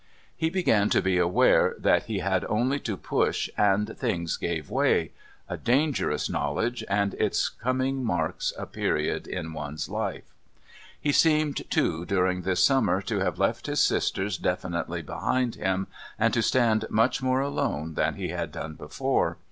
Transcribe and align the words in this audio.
He 0.35 0.49
began 0.49 0.89
to 0.89 1.01
be 1.03 1.19
aware 1.19 1.75
that 1.77 2.05
he 2.05 2.21
had 2.21 2.43
only 2.45 2.79
to 2.79 2.97
push 2.97 3.51
and 3.55 3.95
things 3.99 4.35
gave 4.35 4.71
way 4.71 5.11
a 5.47 5.57
dangerous 5.57 6.27
knowledge, 6.27 6.83
and 6.89 7.13
its 7.19 7.49
coming 7.49 8.03
marks 8.03 8.51
a 8.57 8.65
period 8.65 9.27
in 9.27 9.53
one's 9.53 9.89
life. 9.89 10.33
He 10.99 11.11
seemed, 11.11 11.69
too, 11.69 12.03
during 12.05 12.41
this 12.41 12.63
summer, 12.63 12.99
to 13.03 13.19
have 13.19 13.37
left 13.37 13.67
his 13.67 13.83
sisters 13.83 14.39
definitely 14.39 15.03
behind 15.03 15.53
him 15.53 15.85
and 16.17 16.33
to 16.33 16.41
stand 16.41 16.85
much 16.89 17.21
more 17.21 17.41
alone 17.41 17.93
than 17.93 18.15
he 18.15 18.29
had 18.29 18.51
done 18.51 18.73
before. 18.73 19.37